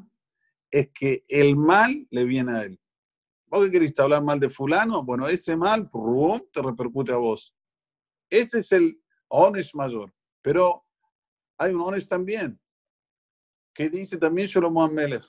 es 0.70 0.90
que 0.92 1.24
el 1.26 1.56
mal 1.56 2.06
le 2.10 2.24
viene 2.24 2.52
a 2.52 2.62
él. 2.64 2.78
¿Vos 3.46 3.64
qué 3.64 3.70
queriste 3.70 4.02
hablar 4.02 4.22
mal 4.22 4.38
de 4.38 4.50
fulano? 4.50 5.02
Bueno, 5.02 5.28
ese 5.28 5.56
mal 5.56 5.90
te 6.52 6.60
repercute 6.60 7.10
a 7.12 7.16
vos. 7.16 7.56
Ese 8.28 8.58
es 8.58 8.70
el 8.72 9.00
onesh 9.28 9.74
mayor. 9.74 10.12
Pero 10.42 10.84
hay 11.56 11.72
un 11.72 11.80
onesh 11.80 12.06
también, 12.06 12.60
que 13.72 13.88
dice 13.88 14.18
también 14.18 14.46
Shlomo 14.46 14.82
Amelech. 14.82 15.24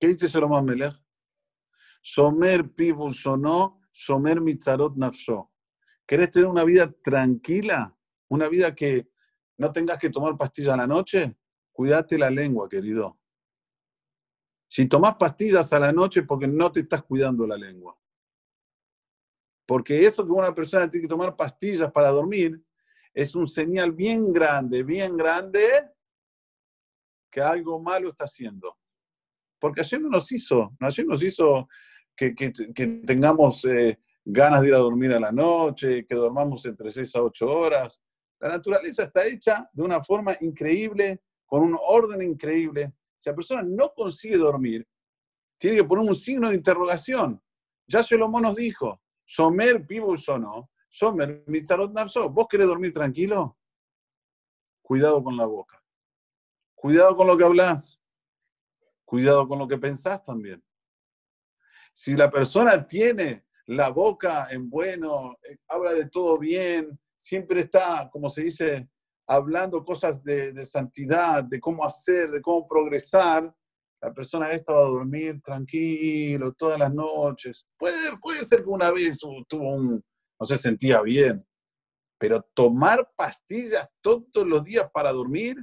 ¿Qué 0.00 0.08
dice 0.08 0.26
Shlomo 0.26 0.56
Amelech? 0.56 0.94
Somer 2.00 2.72
pibu 2.74 3.12
sonó, 3.12 3.78
somer 3.92 4.40
mitzarot 4.40 4.96
nafsho. 4.96 5.52
¿Querés 6.06 6.30
tener 6.30 6.48
una 6.48 6.64
vida 6.64 6.90
tranquila? 7.04 7.94
Una 8.28 8.48
vida 8.48 8.74
que 8.74 9.10
no 9.58 9.72
tengas 9.72 9.98
que 9.98 10.10
tomar 10.10 10.36
pastillas 10.36 10.74
a 10.74 10.78
la 10.78 10.86
noche? 10.86 11.36
Cuídate 11.72 12.16
la 12.16 12.30
lengua, 12.30 12.68
querido. 12.68 13.18
Si 14.68 14.86
tomas 14.86 15.16
pastillas 15.16 15.72
a 15.72 15.78
la 15.78 15.92
noche 15.92 16.22
porque 16.22 16.46
no 16.46 16.70
te 16.70 16.80
estás 16.80 17.02
cuidando 17.02 17.46
la 17.46 17.56
lengua. 17.56 17.98
Porque 19.66 20.06
eso 20.06 20.24
que 20.24 20.32
una 20.32 20.54
persona 20.54 20.90
tiene 20.90 21.06
que 21.06 21.10
tomar 21.10 21.36
pastillas 21.36 21.92
para 21.92 22.08
dormir 22.08 22.62
es 23.12 23.34
un 23.34 23.46
señal 23.46 23.92
bien 23.92 24.32
grande, 24.32 24.82
bien 24.82 25.16
grande 25.16 25.90
que 27.30 27.40
algo 27.40 27.80
malo 27.80 28.10
está 28.10 28.24
haciendo. 28.24 28.78
Porque 29.58 29.80
ayer 29.80 30.00
no 30.00 30.08
nos 30.08 30.30
hizo, 30.32 30.74
ayer 30.80 31.06
nos 31.06 31.22
hizo 31.22 31.68
que, 32.14 32.32
tengamos 33.06 33.64
eh, 33.64 33.98
ganas 34.24 34.62
de 34.62 34.68
ir 34.68 34.74
a 34.74 34.78
dormir 34.78 35.12
a 35.12 35.20
la 35.20 35.32
noche, 35.32 36.06
que 36.06 36.14
dormamos 36.14 36.64
entre 36.66 36.90
6 36.90 37.16
a 37.16 37.22
8 37.22 37.46
horas. 37.48 38.00
La 38.40 38.48
naturaleza 38.48 39.04
está 39.04 39.26
hecha 39.26 39.68
de 39.72 39.82
una 39.82 40.02
forma 40.02 40.36
increíble, 40.40 41.22
con 41.44 41.62
un 41.62 41.78
orden 41.80 42.22
increíble. 42.22 42.92
Si 43.18 43.28
la 43.28 43.34
persona 43.34 43.62
no 43.62 43.92
consigue 43.94 44.36
dormir, 44.36 44.86
tiene 45.58 45.78
que 45.78 45.84
poner 45.84 46.08
un 46.08 46.14
signo 46.14 46.50
de 46.50 46.56
interrogación. 46.56 47.42
Ya 47.86 48.02
Shlomo 48.02 48.40
nos 48.40 48.54
dijo, 48.54 49.00
Somer 49.24 49.84
pivo 49.84 50.14
no, 50.38 50.70
Somer 50.88 51.42
mitzarot 51.46 51.92
nafso. 51.92 52.30
¿Vos 52.30 52.46
querés 52.48 52.66
dormir 52.66 52.92
tranquilo? 52.92 53.58
Cuidado 54.82 55.22
con 55.22 55.36
la 55.36 55.46
boca. 55.46 55.82
Cuidado 56.74 57.16
con 57.16 57.26
lo 57.26 57.36
que 57.36 57.44
hablas. 57.44 58.00
Cuidado 59.04 59.48
con 59.48 59.58
lo 59.58 59.66
que 59.66 59.78
pensás 59.78 60.22
también. 60.22 60.62
Si 61.92 62.14
la 62.14 62.30
persona 62.30 62.86
tiene 62.86 63.46
la 63.66 63.88
boca 63.88 64.48
en 64.50 64.70
bueno, 64.70 65.36
eh, 65.42 65.58
habla 65.66 65.92
de 65.92 66.08
todo 66.08 66.38
bien, 66.38 66.98
siempre 67.18 67.60
está, 67.60 68.08
como 68.10 68.28
se 68.30 68.44
dice, 68.44 68.88
hablando 69.26 69.84
cosas 69.84 70.22
de, 70.22 70.64
santidad, 70.64 71.44
de 71.44 71.60
cómo 71.60 71.84
hacer, 71.84 72.30
de 72.30 72.40
cómo 72.40 72.66
progresar, 72.66 73.54
la 74.00 74.14
persona 74.14 74.52
esta 74.52 74.72
va 74.72 74.80
a 74.80 74.84
dormir 74.84 75.42
tranquilo 75.42 76.52
todas 76.52 76.78
las 76.78 76.92
noches. 76.94 77.66
Puede, 77.76 78.16
puede 78.18 78.44
ser 78.44 78.62
que 78.62 78.70
una 78.70 78.90
vez 78.92 79.18
tuvo 79.48 79.74
un, 79.74 80.02
no 80.40 80.46
se 80.46 80.56
sentía 80.56 81.02
bien, 81.02 81.44
pero 82.18 82.40
tomar 82.54 83.10
pastillas 83.16 83.88
todos 84.00 84.46
los 84.46 84.64
días 84.64 84.88
para 84.92 85.12
dormir, 85.12 85.56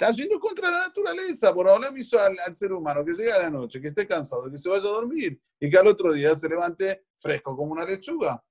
Está 0.00 0.12
yendo 0.12 0.40
contra 0.40 0.70
la 0.70 0.78
naturaleza. 0.78 1.52
Por 1.52 1.68
ahora 1.68 1.90
hizo 1.94 2.18
al, 2.18 2.34
al, 2.46 2.54
ser 2.54 2.72
humano 2.72 3.04
que 3.04 3.12
llega 3.12 3.36
a 3.36 3.40
la 3.40 3.50
noche, 3.50 3.82
que 3.82 3.88
esté 3.88 4.06
cansado, 4.06 4.50
que 4.50 4.56
se 4.56 4.70
vaya 4.70 4.88
a 4.88 4.92
dormir 4.92 5.38
y 5.60 5.68
que 5.68 5.76
al 5.76 5.88
otro 5.88 6.10
día 6.14 6.34
se 6.34 6.48
levante 6.48 7.04
fresco 7.20 7.54
como 7.54 7.72
una 7.72 7.84
lechuga. 7.84 8.42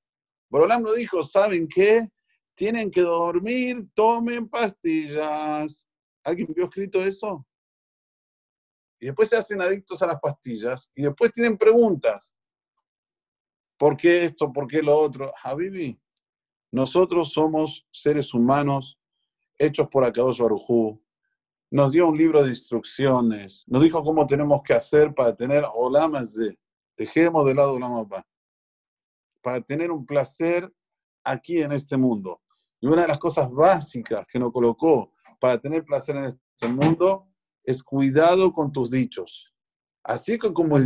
Borolam 0.49 0.83
nos 0.83 0.95
dijo, 0.95 1.23
¿saben 1.23 1.67
qué? 1.67 2.09
Tienen 2.55 2.91
que 2.91 3.01
dormir, 3.01 3.87
tomen 3.93 4.49
pastillas. 4.49 5.87
¿Alguien 6.23 6.53
vio 6.53 6.65
escrito 6.65 7.03
eso? 7.03 7.45
Y 8.99 9.05
después 9.05 9.29
se 9.29 9.37
hacen 9.37 9.61
adictos 9.61 10.01
a 10.01 10.07
las 10.07 10.19
pastillas 10.19 10.91
y 10.93 11.03
después 11.03 11.31
tienen 11.31 11.57
preguntas. 11.57 12.35
¿Por 13.77 13.95
qué 13.95 14.25
esto? 14.25 14.51
¿Por 14.51 14.67
qué 14.67 14.81
lo 14.81 14.97
otro? 14.97 15.31
Habibi, 15.41 15.97
nosotros 16.71 17.31
somos 17.31 17.87
seres 17.91 18.33
humanos 18.33 18.99
hechos 19.57 19.87
por 19.89 20.03
Akadosh 20.03 20.41
nos 21.71 21.91
dio 21.91 22.07
un 22.07 22.17
libro 22.17 22.41
de 22.41 22.49
instrucciones, 22.49 23.63
nos 23.67 23.83
dijo 23.83 24.03
cómo 24.03 24.25
tenemos 24.25 24.61
que 24.63 24.73
hacer 24.73 25.13
para 25.13 25.35
tener 25.35 25.63
olamas 25.71 26.33
de, 26.33 26.57
dejemos 26.97 27.45
de 27.45 27.53
lado 27.53 27.73
olamapá, 27.73 28.25
para 29.41 29.61
tener 29.61 29.91
un 29.91 30.05
placer 30.05 30.71
aquí 31.23 31.61
en 31.61 31.71
este 31.71 31.97
mundo. 31.97 32.41
Y 32.81 32.87
una 32.87 33.03
de 33.03 33.07
las 33.09 33.19
cosas 33.19 33.49
básicas 33.51 34.25
que 34.27 34.39
nos 34.39 34.51
colocó 34.51 35.13
para 35.39 35.57
tener 35.57 35.83
placer 35.83 36.15
en 36.15 36.25
este 36.25 36.67
mundo 36.67 37.27
es 37.63 37.83
cuidado 37.83 38.53
con 38.53 38.71
tus 38.71 38.91
dichos. 38.91 39.53
Así 40.03 40.37
como, 40.37 40.77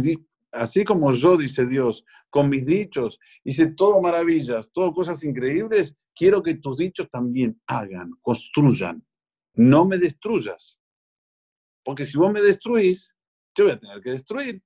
así 0.51 0.83
como 0.83 1.13
yo, 1.13 1.37
dice 1.37 1.65
Dios, 1.65 2.03
con 2.29 2.49
mis 2.49 2.65
dichos 2.65 3.19
hice 3.43 3.67
todo 3.67 4.01
maravillas, 4.01 4.71
todo 4.71 4.93
cosas 4.93 5.23
increíbles, 5.23 5.95
quiero 6.15 6.41
que 6.41 6.55
tus 6.55 6.77
dichos 6.77 7.09
también 7.09 7.61
hagan, 7.67 8.11
construyan 8.21 9.03
no 9.55 9.85
me 9.85 9.97
destruyas. 9.97 10.79
Porque 11.83 12.05
si 12.05 12.17
vos 12.17 12.31
me 12.31 12.41
destruís, 12.41 13.13
yo 13.55 13.65
voy 13.65 13.73
a 13.73 13.79
tener 13.79 14.01
que 14.01 14.11
destruir. 14.11 14.63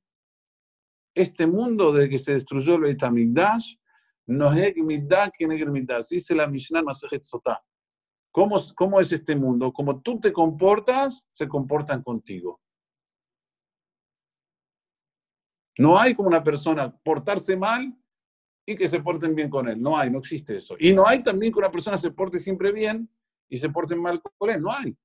Este 1.17 1.47
mundo 1.47 1.91
desde 1.91 2.09
que 2.09 2.19
se 2.19 2.33
destruyó 2.33 2.75
el 2.75 2.81
Beit 2.81 3.01
HaMikdash, 3.01 3.75
no 4.27 4.53
es 4.53 4.73
que 4.73 5.47
dice 6.11 6.35
la 6.35 6.47
Mishnah 6.47 6.83
Masejet 6.83 7.23
Sotah. 7.23 7.63
¿Cómo, 8.29 8.57
¿Cómo 8.75 8.99
es 8.99 9.11
este 9.11 9.35
mundo? 9.35 9.73
Como 9.73 9.99
tú 10.01 10.19
te 10.19 10.31
comportas, 10.31 11.27
se 11.31 11.47
comportan 11.47 12.03
contigo. 12.03 12.61
No 15.79 15.97
hay 15.99 16.13
como 16.13 16.27
una 16.27 16.43
persona 16.43 16.95
portarse 17.03 17.57
mal 17.57 17.97
y 18.63 18.75
que 18.75 18.87
se 18.87 19.01
porten 19.01 19.33
bien 19.33 19.49
con 19.49 19.67
él. 19.67 19.81
No 19.81 19.97
hay, 19.97 20.11
no 20.11 20.19
existe 20.19 20.57
eso. 20.57 20.75
Y 20.79 20.93
no 20.93 21.07
hay 21.07 21.23
también 21.23 21.51
que 21.51 21.59
una 21.59 21.71
persona 21.71 21.97
se 21.97 22.11
porte 22.11 22.37
siempre 22.37 22.71
bien 22.71 23.09
y 23.49 23.57
se 23.57 23.69
porten 23.69 23.99
mal 23.99 24.21
con 24.21 24.51
él. 24.51 24.61
No 24.61 24.71
hay. 24.71 24.95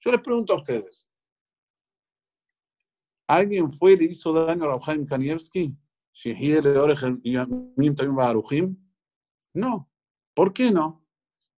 Yo 0.00 0.12
les 0.12 0.20
pregunto 0.20 0.52
a 0.52 0.56
ustedes. 0.58 1.08
¿Alguien 3.26 3.72
fue 3.72 3.92
y 3.92 3.96
le 3.96 4.04
hizo 4.06 4.32
daño 4.32 4.64
a 4.64 4.68
Rabhaim 4.68 5.06
Kanievski? 5.06 5.76
No. 9.52 9.90
¿Por 10.34 10.52
qué 10.52 10.70
no? 10.70 11.04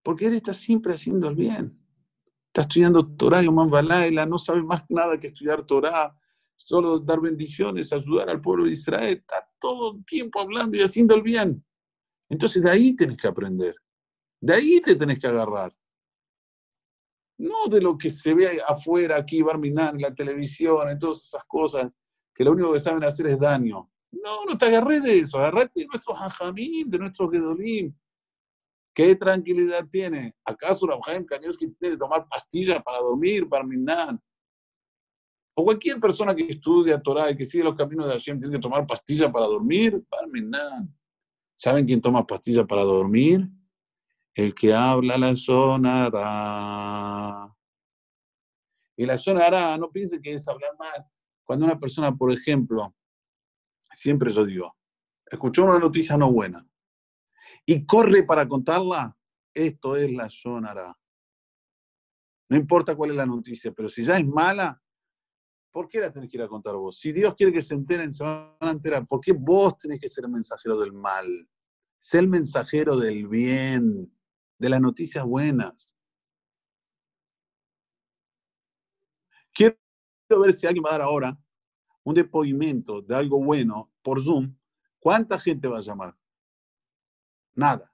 Porque 0.02 0.26
él 0.26 0.34
está 0.34 0.54
siempre 0.54 0.94
haciendo 0.94 1.28
el 1.28 1.34
bien. 1.34 1.78
Está 2.46 2.62
estudiando 2.62 3.06
Torah 3.06 3.42
y 3.42 3.46
Oman 3.46 3.70
Balaila, 3.70 4.24
no 4.24 4.38
sabe 4.38 4.62
más 4.62 4.84
nada 4.88 5.18
que 5.20 5.28
estudiar 5.28 5.64
Torah, 5.64 6.16
solo 6.56 6.98
dar 6.98 7.20
bendiciones, 7.20 7.92
ayudar 7.92 8.30
al 8.30 8.40
pueblo 8.40 8.64
de 8.64 8.72
Israel. 8.72 9.18
Está 9.18 9.48
todo 9.60 9.96
el 9.96 10.04
tiempo 10.04 10.40
hablando 10.40 10.76
y 10.76 10.80
haciendo 10.80 11.14
el 11.14 11.22
bien. 11.22 11.64
Entonces 12.28 12.62
de 12.62 12.70
ahí 12.70 12.96
tienes 12.96 13.16
que 13.16 13.28
aprender. 13.28 13.76
De 14.40 14.54
ahí 14.54 14.80
te 14.80 14.96
tenés 14.96 15.18
que 15.18 15.26
agarrar. 15.26 15.74
No 17.38 17.68
de 17.68 17.80
lo 17.80 17.96
que 17.96 18.10
se 18.10 18.34
ve 18.34 18.60
afuera, 18.66 19.16
aquí, 19.16 19.42
Barminan, 19.42 19.98
la 19.98 20.14
televisión, 20.14 20.90
en 20.90 20.98
todas 20.98 21.24
esas 21.24 21.44
cosas, 21.44 21.90
que 22.34 22.44
lo 22.44 22.52
único 22.52 22.72
que 22.72 22.80
saben 22.80 23.04
hacer 23.04 23.28
es 23.28 23.38
daño. 23.38 23.90
No, 24.10 24.44
no 24.44 24.56
te 24.58 24.66
agarré 24.66 25.00
de 25.00 25.18
eso, 25.18 25.38
agarrate 25.38 25.80
de 25.80 25.86
nuestros 25.86 26.18
hajamim, 26.18 26.88
de 26.88 26.98
nuestros 26.98 27.30
gedolim. 27.30 27.94
¿Qué 28.94 29.14
tranquilidad 29.14 29.86
tiene? 29.88 30.34
¿Acaso 30.44 30.84
Rabjaim 30.86 31.24
que 31.24 31.38
tiene 31.38 31.76
que 31.78 31.96
tomar 31.96 32.26
pastillas 32.28 32.82
para 32.82 32.98
dormir, 32.98 33.44
Barminan? 33.44 34.20
O 35.54 35.64
cualquier 35.64 36.00
persona 36.00 36.34
que 36.34 36.48
estudia 36.48 37.00
Torah 37.00 37.30
y 37.30 37.36
que 37.36 37.44
sigue 37.44 37.62
los 37.62 37.76
caminos 37.76 38.06
de 38.06 38.14
Hashem 38.14 38.38
tiene 38.38 38.54
que 38.54 38.60
tomar 38.60 38.84
pastillas 38.86 39.30
para 39.30 39.46
dormir, 39.46 40.02
Barminan. 40.10 40.92
¿Saben 41.54 41.86
quién 41.86 42.00
toma 42.00 42.26
pastillas 42.26 42.66
para 42.66 42.82
dormir? 42.82 43.48
El 44.38 44.54
que 44.54 44.72
habla 44.72 45.18
la 45.18 45.34
sonará. 45.34 46.32
Y 48.96 49.04
la 49.04 49.18
sonará, 49.18 49.76
no 49.76 49.90
piense 49.90 50.20
que 50.20 50.32
es 50.32 50.46
hablar 50.46 50.76
mal. 50.78 51.04
Cuando 51.42 51.64
una 51.66 51.76
persona, 51.76 52.14
por 52.14 52.30
ejemplo, 52.30 52.94
siempre 53.92 54.30
yo 54.30 54.46
digo, 54.46 54.76
escuchó 55.26 55.64
una 55.64 55.80
noticia 55.80 56.16
no 56.16 56.30
buena 56.30 56.64
y 57.66 57.84
corre 57.84 58.22
para 58.22 58.46
contarla, 58.46 59.18
esto 59.52 59.96
es 59.96 60.12
la 60.12 60.30
sonará. 60.30 60.96
No 62.48 62.56
importa 62.56 62.94
cuál 62.94 63.10
es 63.10 63.16
la 63.16 63.26
noticia, 63.26 63.72
pero 63.72 63.88
si 63.88 64.04
ya 64.04 64.18
es 64.18 64.24
mala, 64.24 64.80
¿por 65.72 65.88
qué 65.88 65.98
la 65.98 66.12
tenés 66.12 66.30
que 66.30 66.36
ir 66.36 66.44
a 66.44 66.48
contar 66.48 66.76
vos? 66.76 67.00
Si 67.00 67.10
Dios 67.10 67.34
quiere 67.34 67.52
que 67.52 67.60
se 67.60 67.74
enteren, 67.74 68.14
se 68.14 68.22
van 68.22 68.54
a 68.60 68.70
enterar. 68.70 69.04
¿Por 69.04 69.20
qué 69.20 69.32
vos 69.32 69.76
tenés 69.78 69.98
que 69.98 70.08
ser 70.08 70.26
el 70.26 70.30
mensajero 70.30 70.78
del 70.78 70.92
mal? 70.92 71.26
Sé 71.98 72.20
el 72.20 72.28
mensajero 72.28 72.96
del 72.96 73.26
bien 73.26 74.08
de 74.58 74.68
las 74.68 74.80
noticias 74.80 75.24
buenas. 75.24 75.96
Quiero 79.52 79.76
ver 80.28 80.52
si 80.52 80.66
alguien 80.66 80.84
va 80.84 80.90
a 80.90 80.92
dar 80.92 81.02
ahora 81.02 81.38
un 82.04 82.14
depósito 82.14 83.02
de 83.02 83.14
algo 83.14 83.42
bueno 83.42 83.92
por 84.02 84.22
Zoom. 84.22 84.56
¿Cuánta 84.98 85.38
gente 85.38 85.68
va 85.68 85.78
a 85.78 85.82
llamar? 85.82 86.16
Nada. 87.54 87.92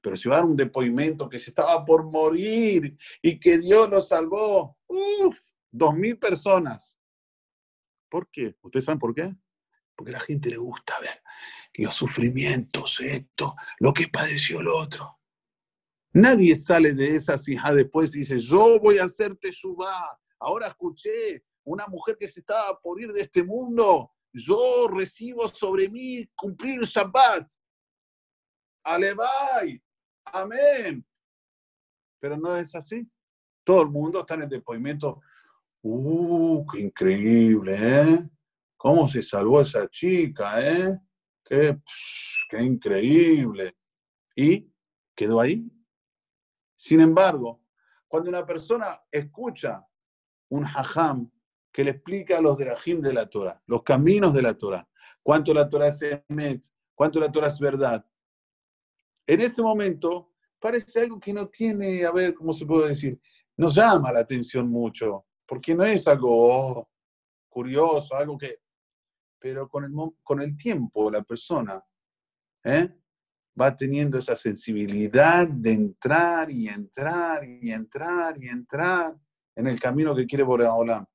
Pero 0.00 0.16
si 0.16 0.28
va 0.28 0.36
a 0.36 0.38
dar 0.38 0.46
un 0.46 0.56
depósito 0.56 1.28
que 1.28 1.38
se 1.38 1.50
estaba 1.50 1.84
por 1.84 2.04
morir 2.04 2.96
y 3.22 3.38
que 3.38 3.58
Dios 3.58 3.88
lo 3.88 4.00
salvó, 4.00 4.78
uff, 4.86 5.38
dos 5.70 5.94
mil 5.94 6.18
personas. 6.18 6.98
¿Por 8.10 8.30
qué? 8.30 8.56
¿Ustedes 8.62 8.84
saben 8.84 8.98
por 8.98 9.14
qué? 9.14 9.34
Porque 9.96 10.10
a 10.10 10.14
la 10.14 10.20
gente 10.20 10.50
le 10.50 10.56
gusta 10.56 10.94
ver 11.00 11.22
los 11.76 11.94
sufrimientos, 11.94 13.00
esto, 13.00 13.56
lo 13.80 13.92
que 13.92 14.08
padeció 14.08 14.60
el 14.60 14.68
otro. 14.68 15.13
Nadie 16.14 16.54
sale 16.54 16.94
de 16.94 17.16
esa 17.16 17.36
sija 17.36 17.74
después 17.74 18.14
y 18.14 18.20
dice, 18.20 18.38
yo 18.38 18.78
voy 18.78 18.98
a 18.98 19.04
hacerte 19.04 19.50
subá. 19.50 20.16
Ahora 20.38 20.68
escuché 20.68 21.42
una 21.64 21.88
mujer 21.88 22.16
que 22.16 22.28
se 22.28 22.38
estaba 22.38 22.80
por 22.80 23.00
ir 23.00 23.12
de 23.12 23.22
este 23.22 23.42
mundo. 23.42 24.12
Yo 24.32 24.86
recibo 24.86 25.48
sobre 25.48 25.88
mí 25.88 26.24
cumplir 26.36 26.82
Shabbat. 26.82 27.50
Alevay. 28.84 29.82
Amén. 30.26 31.04
Pero 32.20 32.36
no 32.36 32.56
es 32.56 32.72
así. 32.76 33.10
Todo 33.64 33.82
el 33.82 33.88
mundo 33.88 34.20
está 34.20 34.34
en 34.34 34.42
el 34.42 34.48
depósito. 34.48 35.20
¡Uh, 35.82 36.64
qué 36.66 36.80
increíble, 36.80 37.76
eh! 37.76 38.28
¿Cómo 38.76 39.08
se 39.08 39.20
salvó 39.20 39.62
esa 39.62 39.88
chica, 39.88 40.60
eh? 40.60 40.96
Qué 41.44 41.76
increíble. 42.60 43.76
Y 44.36 44.70
quedó 45.16 45.40
ahí. 45.40 45.68
Sin 46.84 47.00
embargo, 47.00 47.62
cuando 48.06 48.28
una 48.28 48.44
persona 48.44 49.02
escucha 49.10 49.88
un 50.50 50.66
hajam 50.66 51.30
que 51.72 51.82
le 51.82 51.92
explica 51.92 52.42
los 52.42 52.58
derajim 52.58 53.00
de 53.00 53.14
la 53.14 53.24
Torah, 53.24 53.58
los 53.64 53.82
caminos 53.82 54.34
de 54.34 54.42
la 54.42 54.52
Torah, 54.52 54.86
cuánto 55.22 55.54
la 55.54 55.66
Torah 55.66 55.88
es 55.88 56.02
emet, 56.28 56.62
cuánto 56.94 57.18
la 57.18 57.32
Torah 57.32 57.48
es 57.48 57.58
verdad, 57.58 58.04
en 59.26 59.40
ese 59.40 59.62
momento 59.62 60.34
parece 60.60 61.00
algo 61.00 61.18
que 61.18 61.32
no 61.32 61.48
tiene, 61.48 62.04
a 62.04 62.12
ver, 62.12 62.34
¿cómo 62.34 62.52
se 62.52 62.66
puede 62.66 62.90
decir? 62.90 63.18
Nos 63.56 63.74
llama 63.74 64.12
la 64.12 64.20
atención 64.20 64.68
mucho, 64.68 65.24
porque 65.46 65.74
no 65.74 65.84
es 65.84 66.06
algo 66.06 66.28
oh, 66.32 66.88
curioso, 67.48 68.14
algo 68.14 68.36
que... 68.36 68.58
Pero 69.38 69.70
con 69.70 69.84
el, 69.84 69.92
con 70.22 70.42
el 70.42 70.54
tiempo 70.54 71.10
la 71.10 71.22
persona 71.22 71.82
¿eh? 72.62 72.94
Va 73.60 73.76
teniendo 73.76 74.18
esa 74.18 74.36
sensibilidad 74.36 75.46
de 75.48 75.72
entrar 75.72 76.50
y 76.50 76.68
entrar 76.68 77.42
y 77.44 77.70
entrar 77.70 78.34
y 78.38 78.48
entrar 78.48 79.16
en 79.56 79.66
el 79.66 79.78
camino 79.78 80.14
que 80.14 80.26
quiere 80.26 80.42
Boreolam. 80.42 81.06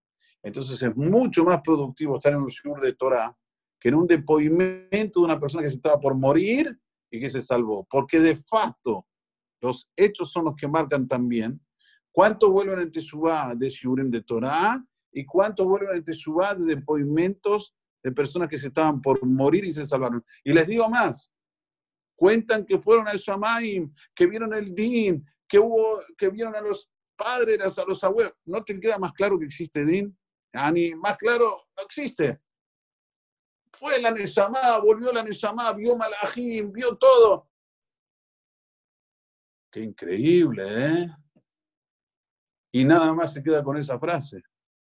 Entonces 0.41 0.81
es 0.81 0.95
mucho 0.95 1.43
más 1.43 1.61
productivo 1.61 2.15
estar 2.15 2.33
en 2.33 2.39
un 2.39 2.47
shur 2.47 2.79
de 2.79 2.93
Torah 2.93 3.35
que 3.79 3.89
en 3.89 3.95
un 3.95 4.07
depósito 4.07 4.57
de 4.57 5.11
una 5.15 5.39
persona 5.39 5.63
que 5.63 5.69
se 5.69 5.75
estaba 5.75 5.99
por 5.99 6.15
morir 6.15 6.77
y 7.11 7.19
que 7.19 7.29
se 7.29 7.41
salvó. 7.41 7.87
Porque 7.89 8.19
de 8.19 8.37
facto 8.43 9.05
los 9.61 9.89
hechos 9.95 10.31
son 10.31 10.45
los 10.45 10.55
que 10.55 10.67
marcan 10.67 11.07
también 11.07 11.59
cuánto 12.11 12.51
vuelven 12.51 12.79
en 12.79 12.91
Teshuvah 12.91 13.55
de 13.55 13.69
shurim 13.69 14.09
de 14.09 14.21
Torah 14.21 14.83
y 15.11 15.25
cuánto 15.25 15.65
vuelven 15.65 15.97
en 15.97 16.03
Teshuvah 16.03 16.55
de 16.55 16.75
depósitos 16.75 17.75
de 18.03 18.11
personas 18.11 18.47
que 18.47 18.57
se 18.57 18.67
estaban 18.67 19.01
por 19.01 19.25
morir 19.25 19.65
y 19.65 19.73
se 19.73 19.85
salvaron. 19.85 20.23
Y 20.43 20.53
les 20.53 20.67
digo 20.67 20.89
más, 20.89 21.29
Cuentan 22.19 22.65
que 22.65 22.77
fueron 22.79 23.07
al 23.07 23.17
Shamaim, 23.17 23.93
que 24.13 24.27
vieron 24.27 24.53
el 24.53 24.75
Din, 24.75 25.25
que, 25.47 25.57
hubo, 25.57 26.01
que 26.17 26.27
vieron 26.27 26.53
a 26.53 26.59
los 26.59 26.91
padres, 27.15 27.77
a 27.77 27.85
los 27.85 28.03
abuelos. 28.03 28.33
¿No 28.43 28.61
te 28.61 28.77
queda 28.77 28.97
más 28.97 29.13
claro 29.13 29.39
que 29.39 29.45
existe 29.45 29.85
Din? 29.85 30.13
Ni 30.73 30.93
más 30.95 31.15
claro, 31.15 31.69
no 31.77 31.83
existe. 31.85 32.41
Fue 33.71 34.01
la 34.01 34.11
Neshama, 34.11 34.79
volvió 34.79 35.13
la 35.13 35.23
Neshama, 35.23 35.71
vio 35.71 35.95
Malachim, 35.95 36.73
vio 36.73 36.97
todo. 36.97 37.49
Qué 39.71 39.79
increíble, 39.79 40.65
¿eh? 40.67 41.15
Y 42.73 42.83
nada 42.83 43.13
más 43.13 43.31
se 43.31 43.41
queda 43.41 43.63
con 43.63 43.77
esa 43.77 43.97
frase. 43.97 44.43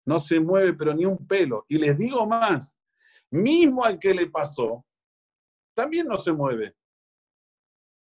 No 0.06 0.20
se 0.20 0.40
mueve, 0.40 0.72
pero 0.72 0.94
ni 0.94 1.04
un 1.04 1.26
pelo. 1.26 1.66
Y 1.68 1.76
les 1.76 1.98
digo 1.98 2.26
más, 2.26 2.78
mismo 3.30 3.84
al 3.84 3.98
que 3.98 4.14
le 4.14 4.26
pasó, 4.30 4.86
también 5.74 6.06
no 6.06 6.16
se 6.16 6.32
mueve. 6.32 6.74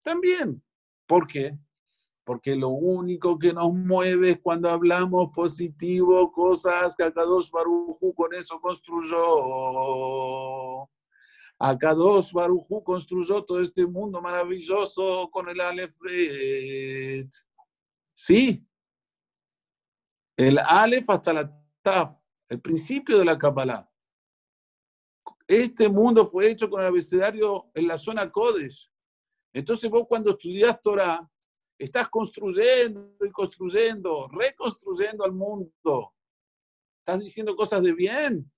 También. 0.07 0.63
¿Por 1.05 1.27
qué? 1.27 1.59
Porque 2.23 2.55
lo 2.55 2.69
único 2.69 3.37
que 3.37 3.51
nos 3.51 3.73
mueve 3.73 4.29
es 4.29 4.39
cuando 4.39 4.69
hablamos 4.69 5.31
positivo, 5.35 6.31
cosas 6.31 6.95
que 6.95 7.03
Akadosh 7.03 7.51
Barujú 7.51 8.13
con 8.13 8.33
eso 8.33 8.57
construyó. 8.61 9.17
Akadosh 11.59 12.31
Barujú 12.31 12.81
construyó 12.85 13.43
todo 13.43 13.59
este 13.59 13.85
mundo 13.85 14.21
maravilloso 14.21 15.29
con 15.29 15.49
el 15.49 15.59
Aleph 15.59 15.97
Sí. 18.13 18.65
El 20.37 20.57
Aleph 20.59 21.09
hasta 21.09 21.33
la 21.33 21.53
Taf, 21.81 22.15
el 22.47 22.61
principio 22.61 23.19
de 23.19 23.25
la 23.25 23.37
Kabbalah. 23.37 23.91
Este 25.45 25.89
mundo 25.89 26.25
fue 26.25 26.49
hecho 26.51 26.69
con 26.69 26.79
el 26.79 26.87
abecedario 26.87 27.69
en 27.73 27.87
la 27.89 27.97
zona 27.97 28.31
Kodesh. 28.31 28.89
Entonces 29.57 29.89
vos 29.89 30.05
cuando 30.07 30.29
estudias 30.29 30.79
Torah, 30.79 31.27
estás 31.79 32.07
construyendo 32.09 33.17
y 33.25 33.31
construyendo, 33.31 34.27
reconstruyendo 34.27 35.25
al 35.25 35.31
mundo. 35.31 36.13
Estás 36.99 37.23
diciendo 37.23 37.55
cosas 37.55 37.81
de 37.81 37.91
bien. 37.91 38.51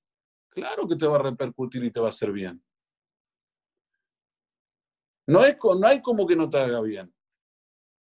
Claro 0.49 0.85
que 0.85 0.97
te 0.97 1.07
va 1.07 1.15
a 1.15 1.23
repercutir 1.23 1.85
y 1.85 1.89
te 1.89 2.01
va 2.01 2.07
a 2.07 2.09
hacer 2.09 2.33
bien. 2.33 2.61
No, 5.25 5.45
es, 5.45 5.55
no 5.63 5.87
hay 5.87 6.01
como 6.01 6.27
que 6.27 6.35
no 6.35 6.49
te 6.49 6.57
haga 6.57 6.81
bien. 6.81 7.13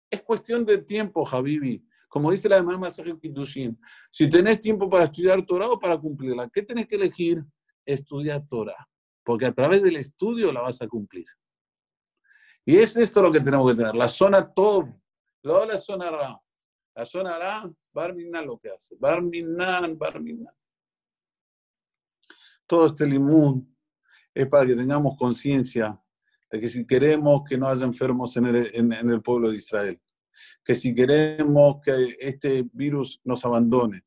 Es 0.09 0.23
cuestión 0.23 0.65
de 0.65 0.79
tiempo, 0.79 1.27
Habibi. 1.27 1.85
Como 2.07 2.31
dice 2.31 2.49
la 2.49 2.63
mamá 2.63 2.87
Kiddushin, 2.89 3.79
si 4.09 4.27
tenés 4.27 4.59
tiempo 4.59 4.89
para 4.89 5.03
estudiar 5.03 5.45
Torah 5.45 5.69
o 5.69 5.77
para 5.77 5.95
cumplirla, 5.95 6.49
¿qué 6.51 6.63
tenés 6.63 6.87
que 6.87 6.95
elegir? 6.95 7.45
Estudiar 7.85 8.47
Torah. 8.47 8.89
Porque 9.23 9.45
a 9.45 9.53
través 9.53 9.83
del 9.83 9.97
estudio 9.97 10.51
la 10.51 10.61
vas 10.61 10.81
a 10.81 10.87
cumplir. 10.87 11.27
Y 12.65 12.77
es 12.77 12.95
esto 12.97 13.21
lo 13.21 13.31
que 13.31 13.39
tenemos 13.39 13.69
que 13.71 13.77
tener, 13.77 13.95
la 13.95 14.07
zona 14.07 14.47
top, 14.53 14.87
luego 15.43 15.65
la 15.65 15.77
zona 15.77 16.11
ra. 16.11 16.41
La 16.95 17.05
zona 17.05 17.37
ra, 17.37 17.71
Barminan 17.93 18.45
lo 18.45 18.59
que 18.59 18.69
hace, 18.69 18.95
Barminan, 18.99 19.97
Barminan. 19.97 20.53
Todo 22.67 22.87
este 22.87 23.07
limón 23.07 23.75
es 24.33 24.47
para 24.47 24.65
que 24.65 24.75
tengamos 24.75 25.17
conciencia 25.17 25.99
de 26.51 26.59
que 26.59 26.67
si 26.67 26.85
queremos 26.85 27.43
que 27.47 27.57
no 27.57 27.67
haya 27.67 27.85
enfermos 27.85 28.35
en 28.37 28.45
el, 28.47 28.69
en 28.73 29.09
el 29.09 29.21
pueblo 29.21 29.49
de 29.49 29.55
Israel, 29.55 29.99
que 30.63 30.75
si 30.75 30.93
queremos 30.93 31.81
que 31.83 32.15
este 32.19 32.67
virus 32.73 33.19
nos 33.23 33.43
abandone, 33.45 34.03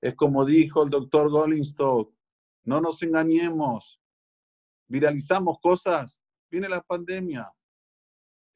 es 0.00 0.14
como 0.14 0.44
dijo 0.44 0.82
el 0.82 0.90
doctor 0.90 1.30
Goldingstock, 1.30 2.14
no 2.64 2.80
nos 2.80 3.02
engañemos, 3.02 4.00
viralizamos 4.86 5.58
cosas, 5.60 6.22
viene 6.54 6.68
la 6.68 6.82
pandemia. 6.82 7.52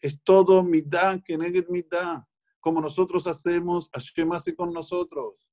Es 0.01 0.23
todo 0.23 0.63
mitad 0.63 1.21
que 1.25 1.37
negue 1.37 1.67
mitad. 1.69 2.23
Como 2.61 2.81
nosotros 2.81 3.27
hacemos, 3.27 3.91
Hashem 3.93 4.33
hace 4.33 4.55
con 4.55 4.73
nosotros. 4.73 5.49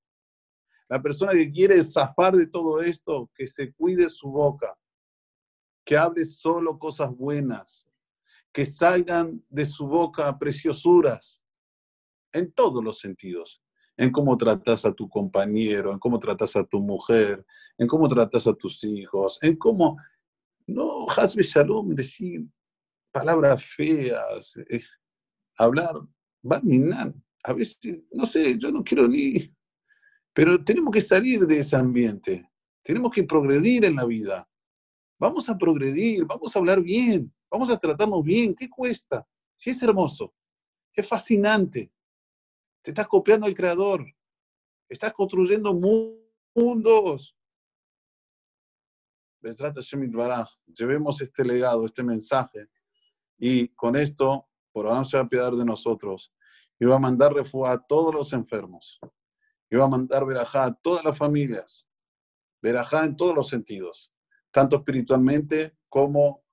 La 0.88 1.02
persona 1.02 1.32
que 1.32 1.52
quiere 1.52 1.84
zafar 1.84 2.36
de 2.36 2.46
todo 2.46 2.82
esto, 2.82 3.32
que 3.34 3.48
se 3.48 3.74
cuide 3.74 4.10
su 4.10 4.30
boca, 4.30 4.78
que 5.84 5.98
hable 5.98 6.24
solo 6.26 6.78
cosas 6.78 7.10
buenas, 7.16 7.88
que 8.54 8.66
salgan 8.66 9.44
de 9.50 9.66
su 9.66 9.88
boca 9.88 10.38
preciosuras, 10.38 11.42
en 12.32 12.52
todos 12.52 12.84
los 12.84 13.00
sentidos, 13.00 13.62
en 13.98 14.12
cómo 14.12 14.38
tratas 14.38 14.86
a 14.86 14.94
tu 14.94 15.10
compañero, 15.10 15.92
en 15.92 16.00
cómo 16.00 16.20
tratas 16.20 16.56
a 16.56 16.64
tu 16.64 16.80
mujer, 16.80 17.44
en 17.78 17.88
cómo 17.88 18.08
tratas 18.08 18.46
a 18.46 18.54
tus 18.54 18.84
hijos, 18.84 19.40
en 19.42 19.56
cómo 19.56 19.98
no, 20.68 21.06
Hasbe 21.10 21.44
Shalom, 21.44 21.94
decir 21.94 22.46
palabras 23.12 23.64
feas, 23.64 24.58
eh, 24.70 24.84
hablar. 25.58 26.02
A 27.44 27.54
veces, 27.54 28.04
no 28.12 28.26
sé, 28.26 28.58
yo 28.58 28.72
no 28.72 28.84
quiero 28.84 29.08
ni. 29.08 29.52
Pero 30.34 30.64
tenemos 30.64 30.94
que 30.94 31.02
salir 31.02 31.48
de 31.48 31.60
ese 31.60 31.76
ambiente. 31.76 32.50
Tenemos 32.84 33.12
que 33.12 33.24
progredir 33.24 33.86
en 33.86 33.96
la 33.96 34.06
vida. 34.06 34.48
Vamos 35.20 35.48
a 35.50 35.58
progredir, 35.58 36.26
vamos 36.26 36.56
a 36.56 36.60
hablar 36.60 36.82
bien, 36.82 37.34
vamos 37.50 37.70
a 37.70 37.80
tratarnos 37.80 38.24
bien. 38.24 38.54
¿Qué 38.54 38.70
cuesta? 38.70 39.26
Si 39.56 39.70
es 39.70 39.82
hermoso, 39.82 40.34
es 40.94 41.08
fascinante. 41.08 41.92
Te 42.82 42.92
estás 42.92 43.08
copiando 43.08 43.46
al 43.46 43.56
creador. 43.56 44.06
Estás 44.90 45.14
construyendo 45.14 45.74
mundos 45.74 47.35
llevemos 50.66 51.22
este 51.22 51.44
legado, 51.44 51.86
este 51.86 52.04
mensaje, 52.04 52.68
y 53.38 53.70
con 53.70 53.96
esto, 53.96 54.48
por 54.72 54.88
ahora 54.88 55.06
se 55.06 55.18
va 55.18 55.24
a 55.24 55.30
piedad 55.30 55.52
de 55.52 55.66
nosotros, 55.66 56.34
y 56.80 56.86
va 56.86 56.96
a 56.96 57.00
mandar 57.00 57.34
refugio 57.34 57.68
a 57.68 57.86
todos 57.86 58.14
los 58.14 58.34
enfermos, 58.34 59.00
y 59.70 59.76
va 59.76 59.86
a 59.86 59.90
mandar 59.90 60.26
verajá 60.26 60.66
a 60.66 60.74
todas 60.74 61.04
las 61.04 61.18
familias, 61.18 61.88
verajá 62.62 63.06
en 63.06 63.16
todos 63.16 63.36
los 63.36 63.48
sentidos, 63.48 64.14
tanto 64.52 64.78
espiritualmente 64.78 65.78
como 65.90 66.44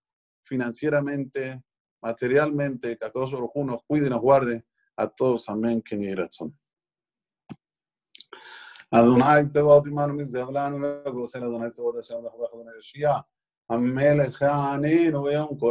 financieramente, 0.44 1.62
materialmente, 2.02 2.98
que 2.98 3.06
a 3.06 3.10
todos 3.10 3.32
los 3.32 3.50
nos 3.54 3.82
cuide 3.84 4.08
y 4.08 4.10
nos 4.10 4.20
guarde, 4.20 4.64
a 4.96 5.08
todos, 5.08 5.48
amén, 5.48 5.80
que 5.82 5.96
ni 5.96 6.14
razón. 6.14 6.58
אדוני 8.94 9.48
צבאות 9.48 9.86
עמנו 9.86 10.14
מזהב 10.14 10.50
לנו 10.50 10.86
ועושה 11.04 11.38
לאדוני 11.38 11.68
צבאות 11.70 11.96
השם, 11.98 12.14
אנחנו 12.24 12.38
באחדוני 12.38 12.70
יושיע. 12.76 13.12
המלך 13.70 14.42
הענינו 14.42 15.22
ביום 15.22 15.58
כל 15.58 15.70